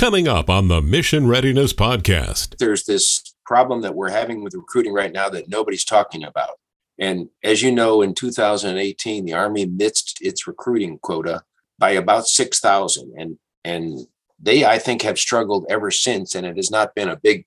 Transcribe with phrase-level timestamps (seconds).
[0.00, 2.56] Coming up on the Mission Readiness Podcast.
[2.56, 6.58] There's this problem that we're having with recruiting right now that nobody's talking about.
[6.98, 11.42] And as you know, in 2018, the Army missed its recruiting quota
[11.78, 13.12] by about 6,000.
[13.18, 14.06] And, and
[14.38, 16.34] they, I think, have struggled ever since.
[16.34, 17.44] And it has not been a big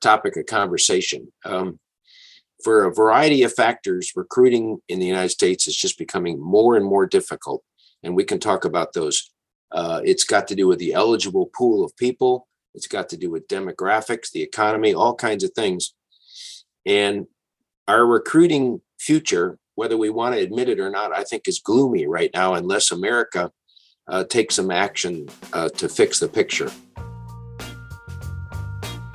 [0.00, 1.32] topic of conversation.
[1.44, 1.78] Um,
[2.64, 6.84] for a variety of factors, recruiting in the United States is just becoming more and
[6.84, 7.62] more difficult.
[8.02, 9.30] And we can talk about those
[9.72, 12.46] uh, it's got to do with the eligible pool of people.
[12.74, 15.94] It's got to do with demographics, the economy, all kinds of things.
[16.86, 17.26] And
[17.88, 22.06] our recruiting future, whether we want to admit it or not, I think is gloomy
[22.06, 23.50] right now unless America
[24.08, 26.70] uh, takes some action uh, to fix the picture.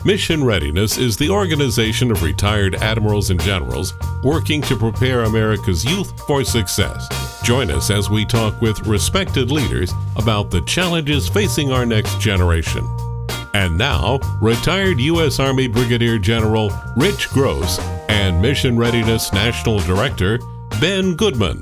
[0.05, 3.93] Mission Readiness is the organization of retired admirals and generals
[4.23, 7.26] working to prepare America's youth for success.
[7.47, 12.85] Join us as we talk with respected leaders about the challenges facing our next generation.
[13.53, 15.39] And now, retired U.S.
[15.39, 20.39] Army Brigadier General Rich Gross and Mission Readiness National Director
[20.81, 21.61] Ben Goodman.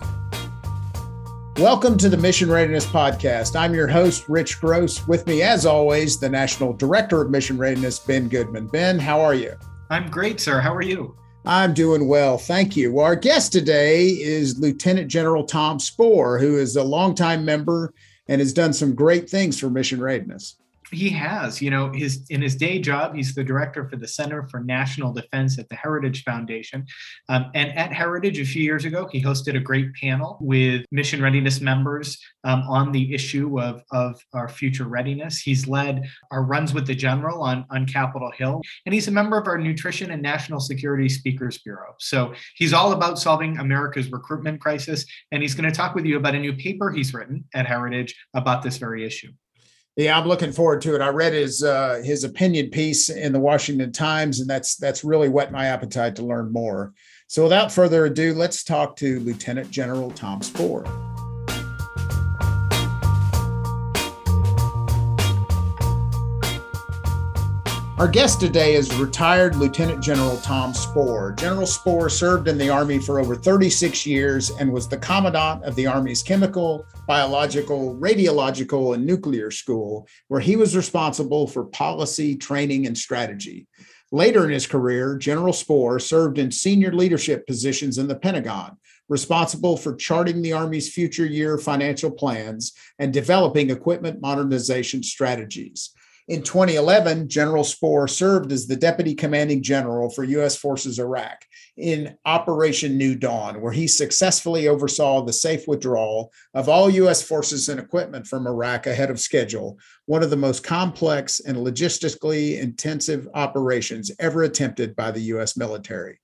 [1.58, 3.55] Welcome to the Mission Readiness Podcast.
[3.55, 5.08] I'm your host, Rich Gross.
[5.08, 8.66] With me, as always, the National Director of Mission Readiness, Ben Goodman.
[8.70, 9.53] Ben, how are you?
[9.92, 10.59] I'm great, sir.
[10.59, 11.16] How are you?
[11.48, 12.38] I'm doing well.
[12.38, 12.94] Thank you.
[12.94, 17.94] Well, our guest today is Lieutenant General Tom Spoehr, who is a longtime member
[18.28, 20.58] and has done some great things for Mission Readiness
[20.91, 24.47] he has you know his in his day job he's the director for the center
[24.47, 26.86] for national defense at the heritage foundation.
[27.30, 31.22] Um, and at heritage a few years ago he hosted a great panel with mission
[31.22, 35.39] readiness members um, on the issue of, of our future readiness.
[35.39, 39.38] He's led our runs with the general on, on capitol hill and he's a member
[39.38, 41.95] of our nutrition and national security speakers bureau.
[41.99, 46.17] So he's all about solving america's recruitment crisis and he's going to talk with you
[46.17, 49.31] about a new paper he's written at heritage about this very issue
[49.96, 51.02] yeah, I'm looking forward to it.
[51.02, 55.30] I read his uh, his opinion piece in the Washington Times, and that's that's really
[55.30, 56.94] whet my appetite to learn more.
[57.28, 61.14] So, without further ado, let's talk to Lieutenant General Tom Spoehr.
[67.98, 71.33] Our guest today is retired Lieutenant General Tom Spoehr.
[71.39, 75.76] General Spoehr served in the Army for over 36 years and was the Commandant of
[75.76, 82.86] the Army's Chemical, Biological, Radiological, and Nuclear School, where he was responsible for policy, training,
[82.86, 83.66] and strategy.
[84.11, 88.76] Later in his career, General Spoehr served in senior leadership positions in the Pentagon,
[89.08, 95.92] responsible for charting the Army's future year financial plans and developing equipment modernization strategies.
[96.27, 100.58] In 2011, General Spoehr served as the Deputy Commanding General for U.S.
[100.58, 101.45] Forces Iraq
[101.77, 107.21] in Operation New Dawn, where he successfully oversaw the safe withdrawal of all U.S.
[107.21, 109.77] forces and equipment from Iraq ahead of schedule,
[110.08, 115.55] one of the most complex and logistically intensive operations ever attempted by the U.S.
[115.55, 116.19] military.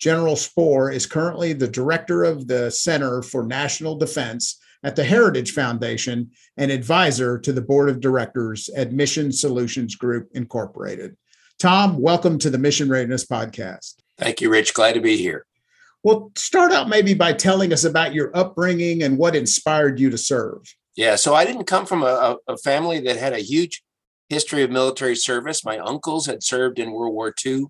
[0.00, 5.52] General Spoehr is currently the director of the Center for National Defense at the Heritage
[5.52, 11.16] Foundation and advisor to the board of directors at Mission Solutions Group Incorporated.
[11.58, 13.94] Tom, welcome to the Mission Readiness Podcast.
[14.18, 14.74] Thank you, Rich.
[14.74, 15.46] Glad to be here.
[16.02, 20.18] Well, start out maybe by telling us about your upbringing and what inspired you to
[20.18, 20.62] serve.
[20.96, 23.82] Yeah, so I didn't come from a, a family that had a huge
[24.28, 25.64] history of military service.
[25.64, 27.66] My uncles had served in World War II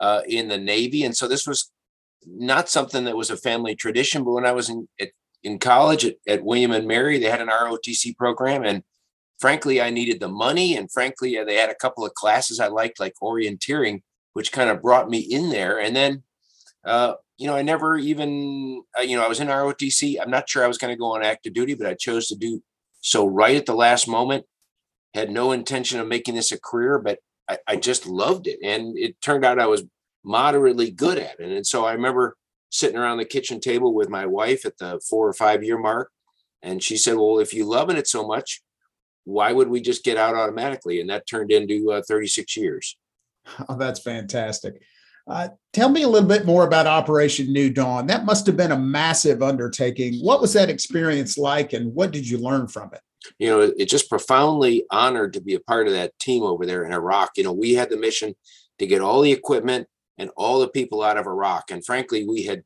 [0.00, 1.70] uh, in the Navy, and so this was
[2.26, 4.24] not something that was a family tradition.
[4.24, 5.10] But when I was in at
[5.44, 8.82] in college at, at William and Mary, they had an ROTC program, and
[9.38, 12.98] frankly, I needed the money, and frankly, they had a couple of classes I liked,
[12.98, 15.78] like orienteering, which kind of brought me in there.
[15.78, 16.22] And then,
[16.84, 20.16] uh, you know, I never even, uh, you know, I was in ROTC.
[20.20, 22.36] I'm not sure I was going to go on active duty, but I chose to
[22.36, 22.62] do
[23.00, 24.46] so right at the last moment.
[25.12, 27.18] Had no intention of making this a career, but
[27.48, 29.84] I, I just loved it, and it turned out I was
[30.24, 31.50] moderately good at it.
[31.50, 32.36] And so I remember
[32.74, 36.10] sitting around the kitchen table with my wife at the four or five year mark.
[36.60, 38.62] And she said, Well, if you loving it so much,
[39.22, 41.00] why would we just get out automatically?
[41.00, 42.96] And that turned into uh, 36 years.
[43.68, 44.80] Oh, that's fantastic.
[45.26, 48.06] Uh, tell me a little bit more about Operation New Dawn.
[48.06, 50.18] That must have been a massive undertaking.
[50.20, 53.02] What was that experience like, and what did you learn from it?
[53.38, 56.84] You know, it just profoundly honored to be a part of that team over there
[56.84, 57.32] in Iraq.
[57.36, 58.34] You know, we had the mission
[58.78, 59.88] to get all the equipment
[60.18, 61.70] and all the people out of Iraq.
[61.70, 62.62] And frankly, we had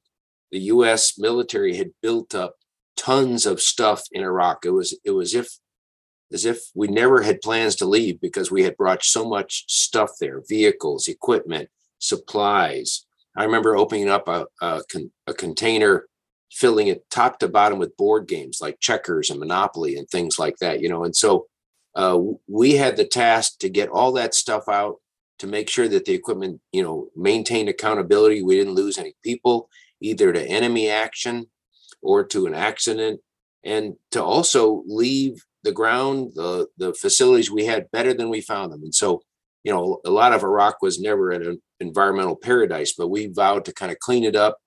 [0.51, 1.19] the U.S.
[1.19, 2.57] military had built up
[2.97, 4.65] tons of stuff in Iraq.
[4.65, 5.59] It was it was if
[6.33, 10.13] as if we never had plans to leave because we had brought so much stuff
[10.21, 11.69] there: vehicles, equipment,
[11.99, 13.05] supplies.
[13.37, 14.83] I remember opening up a, a,
[15.27, 16.07] a container,
[16.51, 20.57] filling it top to bottom with board games like checkers and Monopoly and things like
[20.59, 20.81] that.
[20.81, 21.47] You know, and so
[21.95, 24.97] uh, we had the task to get all that stuff out
[25.39, 28.43] to make sure that the equipment, you know, maintained accountability.
[28.43, 29.69] We didn't lose any people,
[30.01, 31.47] either to enemy action
[32.03, 33.21] or to an accident,
[33.65, 38.73] and to also leave the ground, the the facilities we had better than we found
[38.73, 38.83] them.
[38.83, 39.23] And so,
[39.65, 43.73] you know, a lot of Iraq was never an environmental paradise, but we vowed to
[43.73, 44.59] kind of clean it up,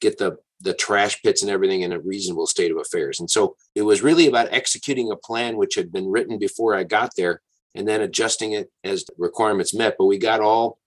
[0.00, 3.18] get the the trash pits and everything in a reasonable state of affairs.
[3.18, 6.84] And so it was really about executing a plan which had been written before I
[6.84, 7.40] got there
[7.74, 9.96] and then adjusting it as requirements met.
[9.98, 10.78] But we got all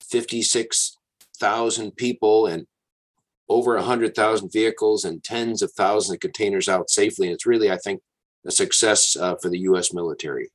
[0.00, 2.66] 56,000 people and
[3.48, 7.26] over 100,000 vehicles and tens of thousands of containers out safely.
[7.26, 8.00] And it's really, I think,
[8.46, 9.92] a success uh, for the U.S.
[9.92, 10.50] military.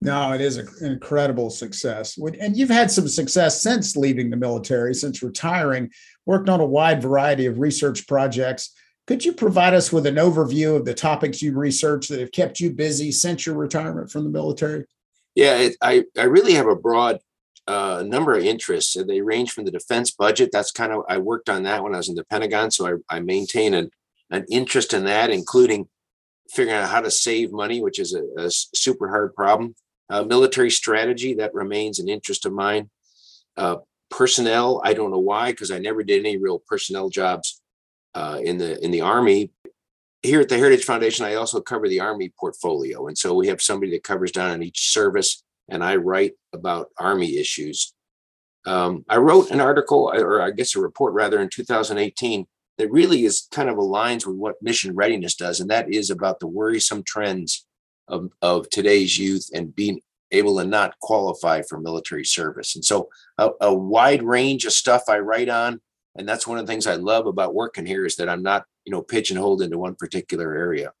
[0.00, 2.18] No, it is an incredible success.
[2.18, 5.90] And you've had some success since leaving the military, since retiring,
[6.26, 8.74] worked on a wide variety of research projects.
[9.06, 12.58] Could you provide us with an overview of the topics you've researched that have kept
[12.58, 14.86] you busy since your retirement from the military?
[15.34, 17.18] Yeah, it, I, I really have a broad
[17.66, 18.96] uh, number of interests.
[19.06, 20.50] They range from the defense budget.
[20.52, 22.70] That's kind of, I worked on that when I was in the Pentagon.
[22.70, 23.90] So I, I maintain an,
[24.30, 25.88] an interest in that, including
[26.50, 29.74] figuring out how to save money, which is a, a super hard problem.
[30.10, 32.90] Uh, military strategy, that remains an interest of mine.
[33.56, 33.76] Uh,
[34.10, 37.62] personnel, I don't know why, because I never did any real personnel jobs
[38.14, 39.50] uh, in the in the Army
[40.22, 43.08] here at the Heritage Foundation, I also cover the Army portfolio.
[43.08, 46.90] And so we have somebody that covers down on each service, and I write about
[46.98, 47.92] Army issues.
[48.64, 52.46] Um, I wrote an article, or I guess a report rather, in 2018
[52.78, 56.40] that really is kind of aligns with what mission readiness does, and that is about
[56.40, 57.66] the worrisome trends
[58.08, 62.74] of, of today's youth and being able to not qualify for military service.
[62.74, 65.80] And so a, a wide range of stuff I write on
[66.14, 68.64] and that's one of the things I love about working here is that I'm not,
[68.84, 70.92] you know, pigeonholed into one particular area.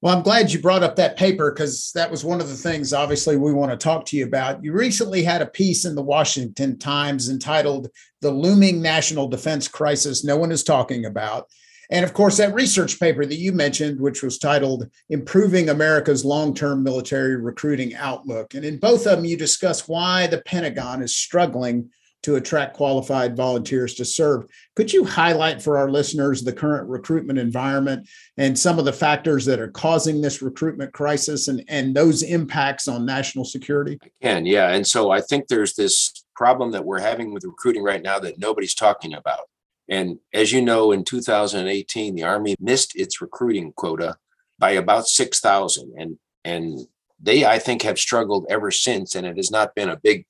[0.00, 2.92] Well, I'm glad you brought up that paper because that was one of the things,
[2.92, 4.62] obviously, we want to talk to you about.
[4.62, 7.88] You recently had a piece in the Washington Times entitled
[8.20, 11.48] The Looming National Defense Crisis No One is Talking About.
[11.90, 16.54] And of course, that research paper that you mentioned, which was titled Improving America's Long
[16.54, 18.54] Term Military Recruiting Outlook.
[18.54, 21.90] And in both of them, you discuss why the Pentagon is struggling
[22.22, 24.46] to attract qualified volunteers to serve.
[24.74, 29.44] Could you highlight for our listeners the current recruitment environment and some of the factors
[29.44, 33.98] that are causing this recruitment crisis and, and those impacts on national security?
[34.02, 34.70] I can, yeah.
[34.70, 38.38] And so I think there's this problem that we're having with recruiting right now that
[38.38, 39.48] nobody's talking about.
[39.88, 44.16] And as you know, in 2018, the Army missed its recruiting quota
[44.58, 45.94] by about 6,000.
[45.96, 46.86] And, and
[47.20, 49.14] they, I think, have struggled ever since.
[49.14, 50.26] And it has not been a big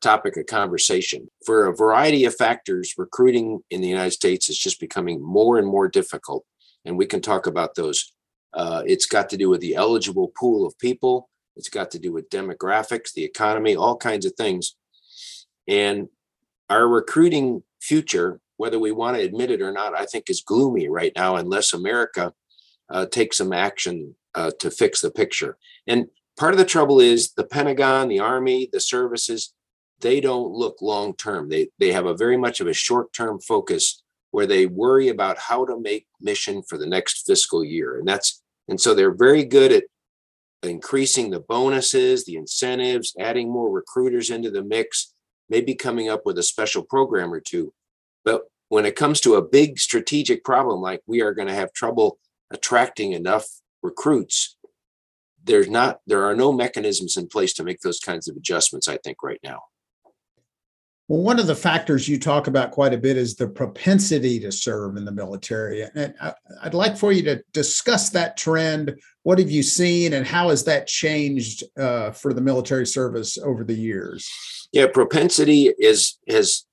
[0.00, 1.28] topic of conversation.
[1.44, 5.66] For a variety of factors, recruiting in the United States is just becoming more and
[5.66, 6.44] more difficult.
[6.84, 8.12] And we can talk about those.
[8.52, 12.12] Uh, it's got to do with the eligible pool of people, it's got to do
[12.12, 14.76] with demographics, the economy, all kinds of things.
[15.68, 16.08] And
[16.68, 20.88] our recruiting future, whether we want to admit it or not, I think is gloomy
[20.88, 22.32] right now unless America
[22.88, 25.58] uh, takes some action uh, to fix the picture.
[25.86, 26.06] And
[26.38, 29.52] part of the trouble is the Pentagon, the Army, the services,
[30.00, 31.48] they don't look long term.
[31.48, 35.38] They they have a very much of a short term focus where they worry about
[35.38, 39.44] how to make mission for the next fiscal year, and that's and so they're very
[39.44, 39.84] good at
[40.62, 45.14] increasing the bonuses, the incentives, adding more recruiters into the mix,
[45.48, 47.72] maybe coming up with a special program or two.
[48.24, 51.72] But when it comes to a big strategic problem like we are going to have
[51.72, 52.18] trouble
[52.50, 53.46] attracting enough
[53.82, 54.56] recruits,
[55.44, 58.96] there's not there are no mechanisms in place to make those kinds of adjustments i
[58.98, 59.62] think right now
[61.10, 64.52] well, one of the factors you talk about quite a bit is the propensity to
[64.52, 65.82] serve in the military.
[65.82, 66.14] And
[66.62, 68.96] I'd like for you to discuss that trend.
[69.24, 73.64] What have you seen, and how has that changed uh, for the military service over
[73.64, 74.30] the years?
[74.70, 76.64] Yeah, propensity is has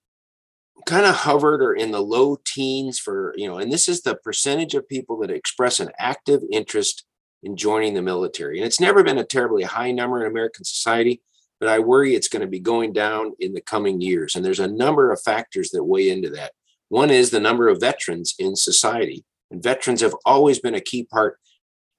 [0.85, 4.17] kind of hovered or in the low teens for you know, and this is the
[4.17, 7.05] percentage of people that express an active interest
[7.41, 8.59] in joining the military.
[8.59, 11.23] And it's never been a terribly high number in American society
[11.59, 14.35] but I worry it's going to be going down in the coming years.
[14.35, 16.51] And there's a number of factors that weigh into that.
[16.89, 19.25] One is the number of veterans in society.
[19.51, 21.39] And veterans have always been a key part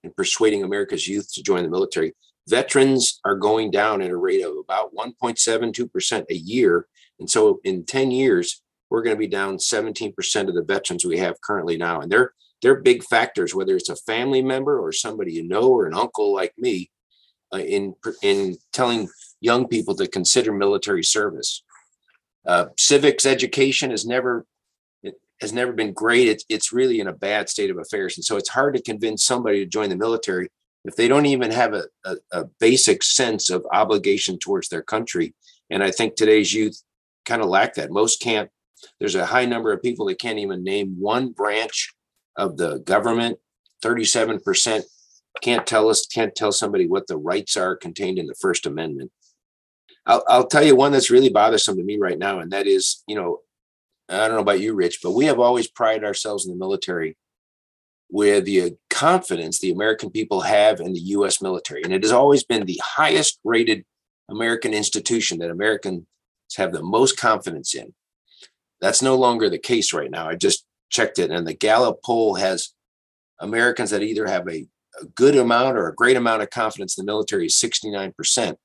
[0.05, 2.13] in persuading America's youth to join the military.
[2.49, 6.87] Veterans are going down at a rate of about 1.72% a year.
[7.19, 11.19] And so in 10 years, we're going to be down 17% of the veterans we
[11.19, 12.01] have currently now.
[12.01, 15.87] And they're they're big factors, whether it's a family member or somebody you know or
[15.87, 16.91] an uncle like me,
[17.53, 19.09] uh, in in telling
[19.41, 21.63] young people to consider military service.
[22.47, 24.47] Uh, civics education has never
[25.41, 26.29] has never been great.
[26.29, 29.25] It's it's really in a bad state of affairs, and so it's hard to convince
[29.25, 30.49] somebody to join the military,
[30.85, 35.35] if they don't even have a, a, a basic sense of obligation towards their country.
[35.71, 36.83] And I think today's youth
[37.25, 37.91] kind of lack that.
[37.91, 38.51] Most can't.
[38.99, 41.95] There's a high number of people that can't even name one branch
[42.37, 43.39] of the government.
[43.85, 44.83] 37%
[45.43, 49.13] can't tell us, can't tell somebody what the rights are contained in the First Amendment.
[50.09, 53.05] I'll, I'll tell you one that's really bothersome to me right now, and that is,
[53.07, 53.41] you know,
[54.09, 57.17] I don't know about you, Rich, but we have always prided ourselves in the military
[58.11, 61.83] with the confidence the American people have in the US military.
[61.83, 63.85] And it has always been the highest rated
[64.31, 66.07] American institution that Americans
[66.57, 67.93] have the most confidence in.
[68.81, 70.29] That's no longer the case right now.
[70.29, 72.73] I just checked it, and the Gallup poll has
[73.41, 74.67] Americans that either have a,
[75.03, 78.57] a good amount or a great amount of confidence in the military is 69%.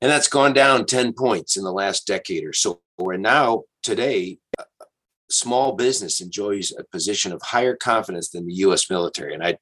[0.00, 2.80] And that's gone down 10 points in the last decade or so.
[2.98, 4.38] We're now, today,
[5.30, 8.90] small business enjoys a position of higher confidence than the U.S.
[8.90, 9.58] military, and I,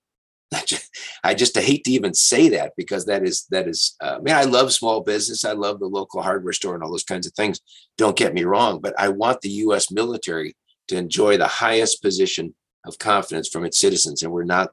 [0.55, 0.91] I just,
[1.25, 3.97] I just hate to even say that because that is that is.
[4.01, 5.45] Uh, I mean, I love small business.
[5.45, 7.61] I love the local hardware store and all those kinds of things.
[7.99, 9.91] Don't get me wrong, but I want the U.S.
[9.91, 10.55] military
[10.89, 12.55] to enjoy the highest position
[12.87, 14.71] of confidence from its citizens, and we're not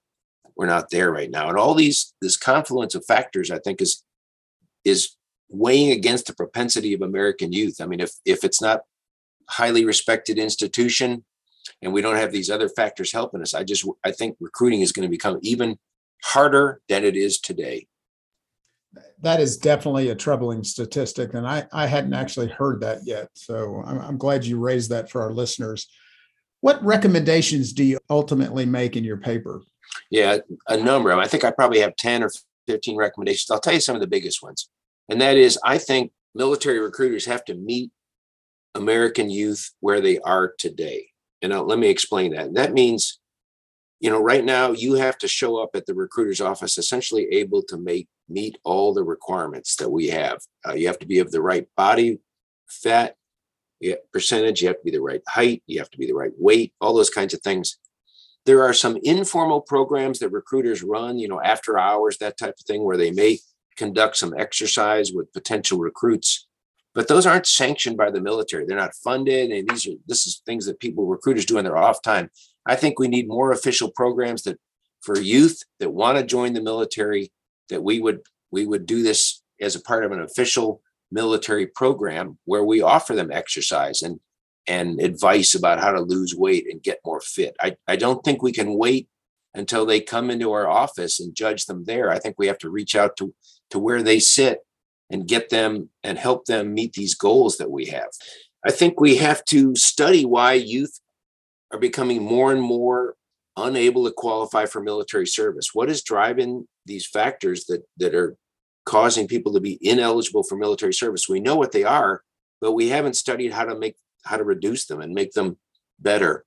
[0.55, 1.49] we're not there right now.
[1.49, 4.03] And all these this confluence of factors, I think, is
[4.85, 5.15] is
[5.53, 7.79] weighing against the propensity of American youth.
[7.79, 8.81] I mean, if if it's not
[9.47, 11.23] highly respected institution
[11.81, 14.91] and we don't have these other factors helping us, I just I think recruiting is
[14.91, 15.77] going to become even
[16.23, 17.87] harder than it is today.
[19.21, 23.29] That is definitely a troubling statistic, and I, I hadn't actually heard that yet.
[23.33, 25.87] So I'm, I'm glad you raised that for our listeners.
[26.61, 29.61] What recommendations do you ultimately make in your paper?
[30.09, 31.23] Yeah, a number of them.
[31.23, 32.29] I think I probably have 10 or
[32.67, 33.49] 15 recommendations.
[33.49, 34.69] I'll tell you some of the biggest ones.
[35.09, 37.91] And that is, I think military recruiters have to meet
[38.75, 41.07] American youth where they are today.
[41.41, 42.53] And let me explain that.
[42.53, 43.19] That means,
[43.99, 47.61] you know, right now you have to show up at the recruiter's office essentially able
[47.63, 50.39] to make meet all the requirements that we have.
[50.67, 52.19] Uh, you have to be of the right body
[52.67, 53.15] fat
[54.13, 56.73] percentage, you have to be the right height, you have to be the right weight,
[56.79, 57.77] all those kinds of things.
[58.45, 62.65] There are some informal programs that recruiters run, you know, after hours, that type of
[62.65, 63.39] thing, where they may
[63.75, 66.47] conduct some exercise with potential recruits
[66.93, 68.65] but those aren't sanctioned by the military.
[68.65, 71.77] They're not funded and these are this is things that people recruiters do in their
[71.77, 72.29] off time.
[72.65, 74.59] I think we need more official programs that
[75.01, 77.31] for youth that want to join the military
[77.69, 82.37] that we would we would do this as a part of an official military program
[82.45, 84.19] where we offer them exercise and
[84.67, 87.53] and advice about how to lose weight and get more fit.
[87.59, 89.09] I, I don't think we can wait
[89.53, 92.69] until they come into our office and judge them there i think we have to
[92.69, 93.33] reach out to
[93.69, 94.59] to where they sit
[95.13, 98.09] and get them and help them meet these goals that we have.
[98.65, 100.99] I think we have to study why youth
[101.71, 103.15] are becoming more and more
[103.55, 105.69] unable to qualify for military service.
[105.73, 108.35] What is driving these factors that that are
[108.85, 111.29] causing people to be ineligible for military service?
[111.29, 112.23] We know what they are,
[112.59, 115.57] but we haven't studied how to make how to reduce them and make them
[115.99, 116.45] better.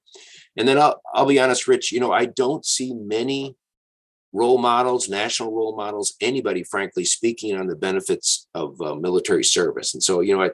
[0.57, 3.57] And then I'll I'll be honest, Rich, you know, I don't see many
[4.33, 9.95] role models, national role models, anybody, frankly, speaking on the benefits of uh, military service.
[9.95, 10.51] And so, you know, I,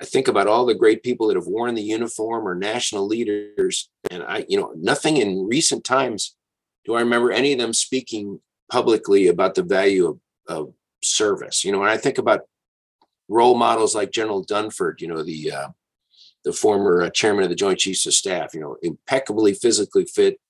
[0.00, 3.88] I think about all the great people that have worn the uniform or national leaders,
[4.10, 6.36] and I, you know, nothing in recent times
[6.84, 10.72] do I remember any of them speaking publicly about the value of, of
[11.02, 11.64] service.
[11.64, 12.42] You know, when I think about
[13.28, 15.68] role models like General Dunford, you know, the uh,
[16.48, 20.40] the former uh, chairman of the Joint Chiefs of Staff, you know, impeccably physically fit,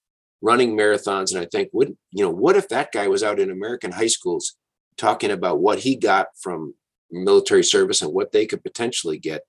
[0.41, 1.33] running marathons.
[1.33, 4.07] And i think would you know what if that guy was out in american high
[4.07, 4.55] schools
[4.97, 6.75] talking about what he got from
[7.11, 9.43] military service and what they could potentially get?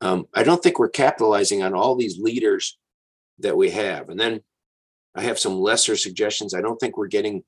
[0.00, 2.78] Um, i don't think we're capitalizing on all these leaders
[3.40, 4.08] that we have.
[4.08, 4.40] And then
[5.14, 6.54] i have some lesser suggestions.
[6.54, 7.44] I don't think we're getting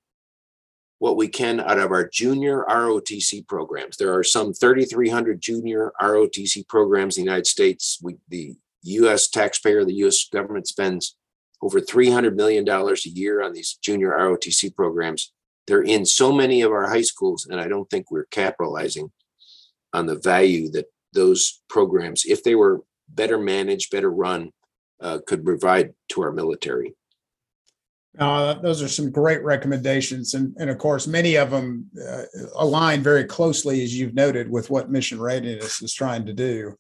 [0.99, 3.97] what we can out of our junior ROTC programs.
[3.97, 7.99] There are some 3,300 junior ROTC programs in the United States.
[8.03, 9.29] We, the U.S.
[9.29, 10.29] taxpayer, the U.S.
[10.33, 11.17] government spends
[11.63, 15.33] over $300 million a year on these junior ROTC programs.
[15.67, 19.11] They're in so many of our high schools, and I don't think we're capitalizing
[19.93, 24.53] on the value that those programs, if they were better managed, better run,
[25.01, 26.95] uh, could provide to our military.
[28.19, 30.35] Uh, those are some great recommendations.
[30.35, 32.23] And, and of course, many of them uh,
[32.57, 36.75] align very closely, as you've noted, with what Mission Readiness is trying to do.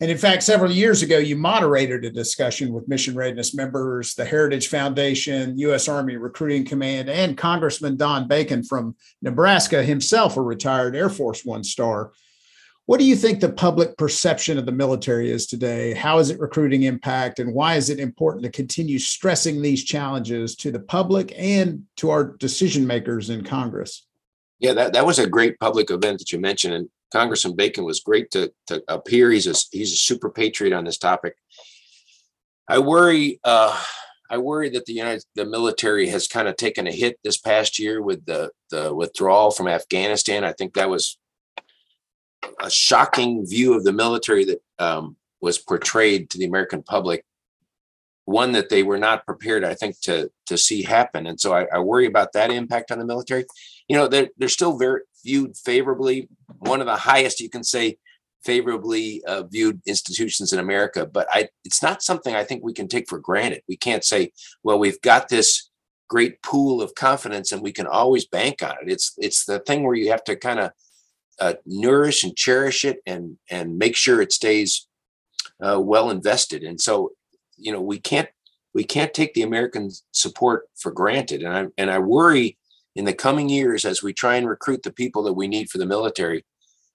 [0.00, 4.24] And in fact, several years ago, you moderated a discussion with Mission Readiness members, the
[4.24, 5.86] Heritage Foundation, U.S.
[5.86, 11.62] Army Recruiting Command, and Congressman Don Bacon from Nebraska, himself a retired Air Force One
[11.62, 12.10] star.
[12.86, 15.94] What do you think the public perception of the military is today?
[15.94, 17.38] How is it recruiting impact?
[17.38, 22.10] And why is it important to continue stressing these challenges to the public and to
[22.10, 24.06] our decision makers in Congress?
[24.58, 26.74] Yeah, that, that was a great public event that you mentioned.
[26.74, 29.30] And Congressman Bacon was great to, to appear.
[29.30, 31.36] He's a, he's a super patriot on this topic.
[32.66, 33.80] I worry, uh,
[34.28, 37.78] I worry that the United, the military has kind of taken a hit this past
[37.78, 40.42] year with the, the withdrawal from Afghanistan.
[40.42, 41.18] I think that was
[42.60, 47.24] a shocking view of the military that um, was portrayed to the American public.
[48.24, 51.66] One that they were not prepared, I think, to to see happen, and so I,
[51.74, 53.44] I worry about that impact on the military.
[53.88, 57.98] You know, they're they're still very viewed favorably, one of the highest you can say
[58.44, 61.06] favorably uh, viewed institutions in America.
[61.06, 63.62] But I, it's not something I think we can take for granted.
[63.68, 64.32] We can't say,
[64.62, 65.70] well, we've got this
[66.08, 68.90] great pool of confidence and we can always bank on it.
[68.90, 70.72] It's it's the thing where you have to kind of
[71.42, 74.86] uh, nourish and cherish it and and make sure it stays
[75.60, 76.62] uh, well invested.
[76.62, 77.10] And so,
[77.56, 78.28] you know, we can't
[78.74, 81.42] we can't take the American support for granted.
[81.42, 82.58] And I and I worry
[82.94, 85.78] in the coming years as we try and recruit the people that we need for
[85.78, 86.44] the military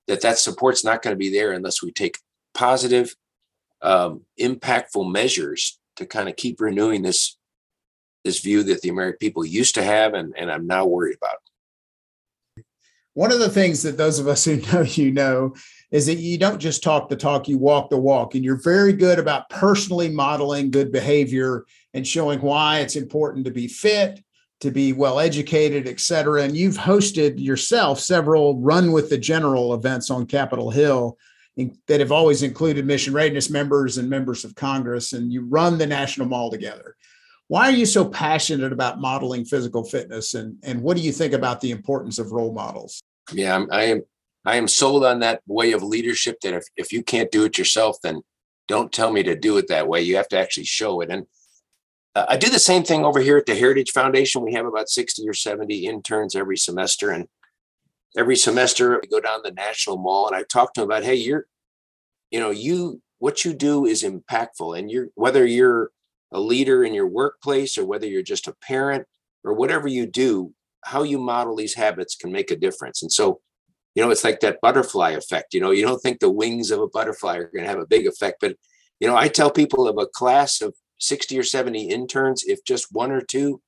[0.07, 2.19] that that support's not going to be there unless we take
[2.53, 3.17] positive,
[3.81, 7.37] um, impactful measures to kind of keep renewing this
[8.23, 11.39] this view that the American people used to have and, and I'm now worried about.
[13.17, 15.55] One of the things that those of us who know you know
[15.89, 18.35] is that you don't just talk the talk, you walk the walk.
[18.35, 23.51] And you're very good about personally modeling good behavior and showing why it's important to
[23.51, 24.23] be fit,
[24.59, 26.43] to be well educated, et cetera.
[26.43, 31.17] And you've hosted yourself several Run with the General events on Capitol Hill
[31.87, 35.87] that have always included mission readiness members and members of Congress, and you run the
[35.87, 36.95] National Mall together.
[37.47, 41.33] Why are you so passionate about modeling physical fitness, and, and what do you think
[41.33, 43.01] about the importance of role models?
[43.31, 44.01] Yeah, I'm, I am.
[44.45, 46.37] I am sold on that way of leadership.
[46.41, 48.21] That if if you can't do it yourself, then
[48.67, 50.01] don't tell me to do it that way.
[50.01, 51.09] You have to actually show it.
[51.09, 51.25] And
[52.15, 54.41] uh, I do the same thing over here at the Heritage Foundation.
[54.41, 57.11] We have about 60 or 70 interns every semester.
[57.11, 57.27] And
[58.17, 61.15] every semester we go down the National Mall and I talk to them about, hey,
[61.15, 61.45] you're,
[62.31, 64.77] you know, you, what you do is impactful.
[64.77, 65.91] And you're, whether you're
[66.31, 69.05] a leader in your workplace or whether you're just a parent
[69.43, 70.53] or whatever you do,
[70.87, 73.01] how you model these habits can make a difference.
[73.01, 73.41] And so,
[73.93, 75.53] you know, it's like that butterfly effect.
[75.53, 77.85] You know, you don't think the wings of a butterfly are going to have a
[77.85, 78.55] big effect, but
[78.99, 82.91] you know, I tell people of a class of 60 or 70 interns, if just
[82.91, 83.61] one or two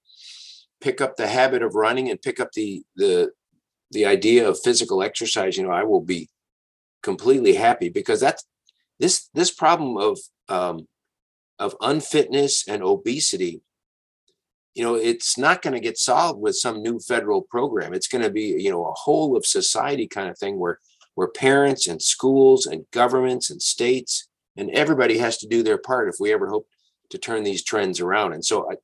[0.81, 3.31] pick up the habit of running and pick up the the
[3.91, 6.29] the idea of physical exercise, you know, I will be
[7.01, 8.45] completely happy because that's
[8.99, 10.87] this this problem of um,
[11.57, 13.61] of unfitness and obesity
[14.75, 17.93] you know it's not going to get solved with some new federal program.
[17.93, 20.79] It's going to be you know a whole of society kind of thing where
[21.15, 26.09] where parents and schools and governments and states and everybody has to do their part
[26.09, 26.67] if we ever hope
[27.09, 28.33] to turn these trends around.
[28.33, 28.75] And so i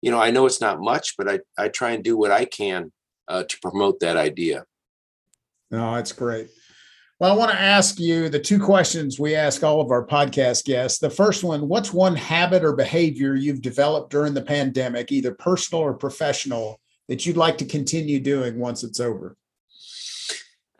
[0.00, 2.44] you know i know it's not much but i i try and do what i
[2.44, 2.92] can
[3.26, 4.64] uh, to promote that idea.
[5.70, 6.50] No that's great
[7.18, 10.64] well, I want to ask you the two questions we ask all of our podcast
[10.64, 11.00] guests.
[11.00, 15.82] The first one What's one habit or behavior you've developed during the pandemic, either personal
[15.82, 19.36] or professional, that you'd like to continue doing once it's over?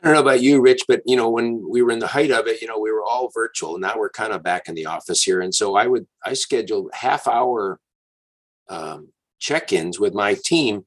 [0.00, 2.30] I don't know about you, Rich, but you know, when we were in the height
[2.30, 3.76] of it, you know, we were all virtual.
[3.78, 6.90] Now we're kind of back in the office here, and so I would I scheduled
[6.92, 7.80] half hour
[8.68, 9.08] um,
[9.40, 10.84] check-ins with my team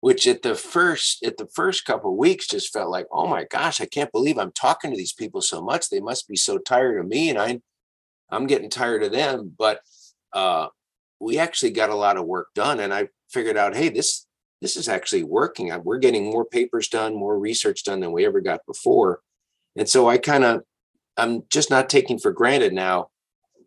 [0.00, 3.44] which at the first at the first couple of weeks just felt like oh my
[3.44, 5.88] gosh i can't believe i'm talking to these people so much.
[5.88, 7.60] They must be so tired of me and i
[8.30, 9.54] i'm getting tired of them.
[9.56, 9.80] But
[10.32, 10.68] uh
[11.20, 14.26] we actually got a lot of work done and i figured out hey this
[14.60, 15.72] this is actually working.
[15.84, 19.20] We're getting more papers done more research done than we ever got before.
[19.76, 20.62] And so i kind of
[21.16, 23.08] i'm just not taking for granted now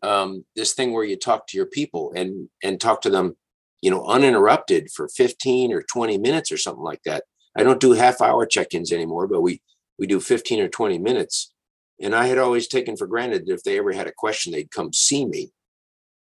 [0.03, 3.35] um, this thing where you talk to your people and and talk to them
[3.81, 7.23] you know, uninterrupted for 15 or 20 minutes or something like that.
[7.55, 9.61] I don't do half hour check-ins anymore, but we
[9.99, 11.53] we do 15 or 20 minutes.
[12.01, 14.71] And I had always taken for granted that if they ever had a question, they'd
[14.71, 15.51] come see me.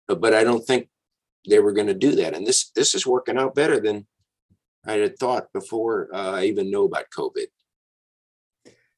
[0.07, 0.89] But, but I don't think
[1.47, 2.33] they were going to do that.
[2.33, 4.07] And this this is working out better than
[4.85, 7.47] I had thought before uh, I even know about COVID.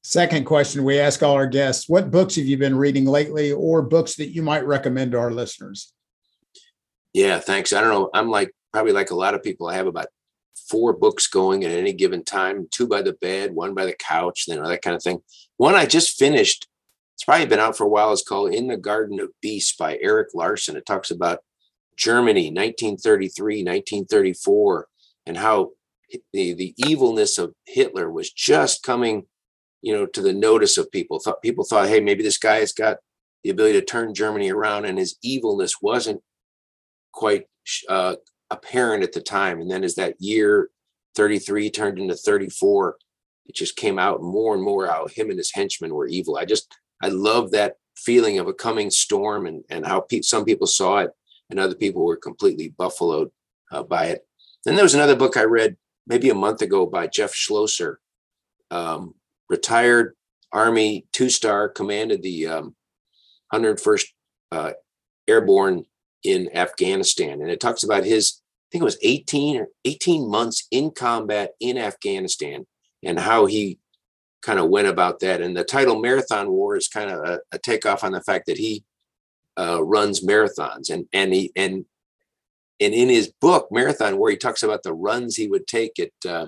[0.01, 3.81] Second question we ask all our guests What books have you been reading lately, or
[3.81, 5.93] books that you might recommend to our listeners?
[7.13, 7.73] Yeah, thanks.
[7.73, 8.09] I don't know.
[8.13, 9.67] I'm like probably like a lot of people.
[9.67, 10.07] I have about
[10.69, 14.45] four books going at any given time, two by the bed, one by the couch,
[14.47, 15.21] you know, that kind of thing.
[15.57, 16.67] One I just finished,
[17.15, 19.97] it's probably been out for a while, It's called In the Garden of Beasts by
[20.01, 20.75] Erik Larson.
[20.75, 21.39] It talks about
[21.97, 24.87] Germany, 1933, 1934,
[25.25, 25.71] and how
[26.33, 29.25] the, the evilness of Hitler was just coming
[29.81, 31.19] you know, to the notice of people.
[31.19, 32.97] Thought people thought, hey, maybe this guy has got
[33.43, 36.21] the ability to turn Germany around, and his evilness wasn't
[37.19, 37.47] quite
[37.89, 38.15] uh,
[38.49, 39.59] apparent at the time.
[39.59, 40.69] And then as that year
[41.15, 42.95] 33 turned into 34,
[43.47, 46.37] it just came out more and more how him and his henchmen were evil.
[46.37, 50.45] I just I love that feeling of a coming storm and and how pe- some
[50.45, 51.11] people saw it
[51.49, 53.31] and other people were completely buffaloed
[53.73, 54.25] uh, by it.
[54.63, 55.75] Then there was another book I read
[56.07, 57.95] maybe a month ago by Jeff Schloesser,
[58.71, 59.15] um,
[59.49, 60.15] retired
[60.53, 62.75] Army two star, commanded the um,
[63.53, 64.05] 101st
[64.53, 64.71] uh,
[65.27, 65.85] Airborne
[66.23, 67.41] in Afghanistan.
[67.41, 71.51] And it talks about his, I think it was 18 or 18 months in combat
[71.59, 72.65] in Afghanistan
[73.03, 73.79] and how he
[74.41, 75.41] kind of went about that.
[75.41, 78.57] And the title Marathon War is kind of a, a takeoff on the fact that
[78.57, 78.83] he
[79.57, 81.83] uh, runs marathons and and he and
[82.79, 86.11] and in his book Marathon War he talks about the runs he would take at
[86.29, 86.47] uh,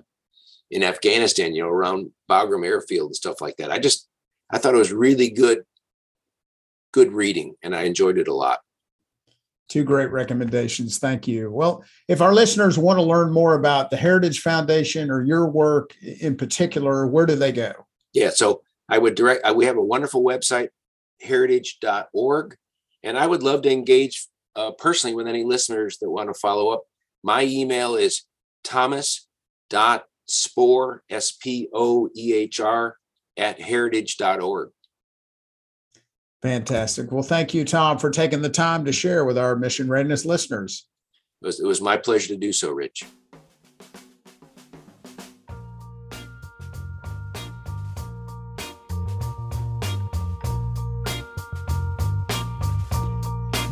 [0.69, 3.71] in Afghanistan, you know, around Bagram Airfield and stuff like that.
[3.71, 4.07] I just
[4.49, 5.63] I thought it was really good
[6.93, 8.59] good reading and I enjoyed it a lot.
[9.71, 10.97] Two great recommendations.
[10.99, 11.49] Thank you.
[11.49, 15.95] Well, if our listeners want to learn more about the Heritage Foundation or your work
[16.01, 17.71] in particular, where do they go?
[18.11, 20.67] Yeah, so I would direct, we have a wonderful website,
[21.21, 22.57] heritage.org.
[23.01, 26.67] And I would love to engage uh, personally with any listeners that want to follow
[26.67, 26.83] up.
[27.23, 28.23] My email is
[28.65, 29.29] thomas.spoehr,
[31.09, 32.97] S P O E H R,
[33.37, 34.71] at heritage.org.
[36.41, 37.11] Fantastic.
[37.11, 40.87] Well, thank you, Tom, for taking the time to share with our Mission Readiness listeners.
[41.41, 43.03] It was, it was my pleasure to do so, Rich.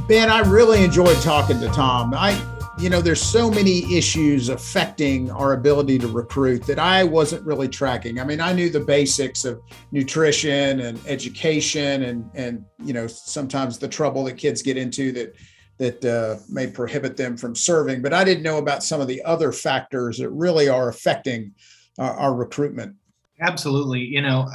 [0.08, 2.16] Ben, I really enjoyed talking to Tom.
[2.16, 2.34] I
[2.80, 7.68] you know, there's so many issues affecting our ability to recruit that I wasn't really
[7.68, 8.22] tracking.
[8.22, 9.62] I mean, I knew the basics of
[9.92, 15.36] nutrition and education and and you know, sometimes the trouble that kids get into that
[15.78, 19.22] that uh, may prohibit them from serving, but I didn't know about some of the
[19.24, 21.54] other factors that really are affecting
[21.98, 22.96] our, our recruitment.
[23.42, 24.02] Absolutely.
[24.02, 24.50] You know,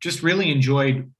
[0.00, 1.10] just really enjoyed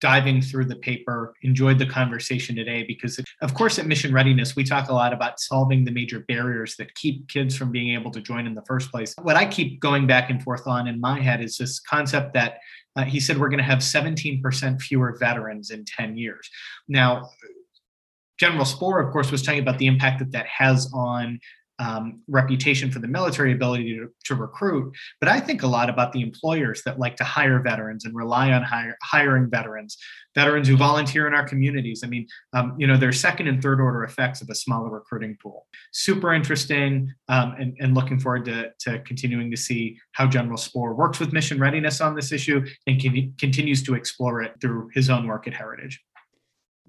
[0.00, 4.64] diving through the paper, enjoyed the conversation today because, of course, at Mission Readiness, we
[4.64, 8.20] talk a lot about solving the major barriers that keep kids from being able to
[8.20, 9.14] join in the first place.
[9.22, 12.58] What I keep going back and forth on in my head is this concept that
[12.96, 16.48] uh, he said we're going to have 17% fewer veterans in 10 years.
[16.88, 17.30] Now,
[18.38, 21.40] General Spoehr, of course, was talking about the impact that that has on
[21.78, 24.92] um, reputation for the military ability to, to, recruit.
[25.20, 28.52] But I think a lot about the employers that like to hire veterans and rely
[28.52, 29.96] on hire, hiring veterans,
[30.34, 32.02] veterans who volunteer in our communities.
[32.04, 35.36] I mean, um, you know, there's second and third order effects of a smaller recruiting
[35.40, 35.66] pool.
[35.92, 40.94] Super interesting um, and, and, looking forward to, to, continuing to see how General Spoehr
[40.94, 45.10] works with mission readiness on this issue and can, continues to explore it through his
[45.10, 46.00] own work at Heritage.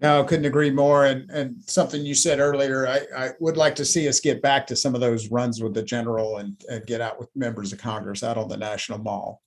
[0.01, 1.05] No, I couldn't agree more.
[1.05, 4.65] And and something you said earlier, I, I would like to see us get back
[4.67, 7.79] to some of those runs with the general and, and get out with members of
[7.79, 9.41] Congress out on the National Mall.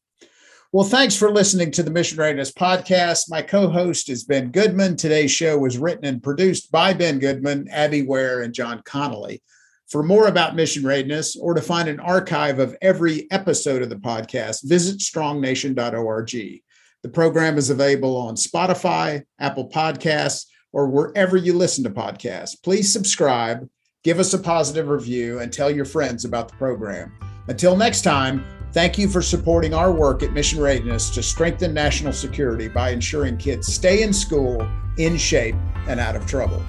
[0.71, 3.31] Well, thanks for listening to the Mission Readiness Podcast.
[3.31, 4.97] My co-host is Ben Goodman.
[4.97, 9.43] Today's show was written and produced by Ben Goodman, Abby Ware, and John Connolly.
[9.91, 13.97] For more about Mission Readiness or to find an archive of every episode of the
[13.97, 16.63] podcast, visit strongnation.org.
[17.03, 22.57] The program is available on Spotify, Apple Podcasts, or wherever you listen to podcasts.
[22.63, 23.69] Please subscribe,
[24.05, 27.13] give us a positive review, and tell your friends about the program.
[27.49, 32.13] Until next time, thank you for supporting our work at Mission Readiness to strengthen national
[32.13, 35.57] security by ensuring kids stay in school, in shape,
[35.89, 36.63] and out of trouble.